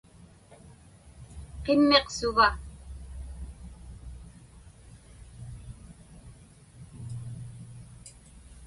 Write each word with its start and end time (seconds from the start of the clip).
Qimmiq 1.63 2.07
suva? 2.17 2.47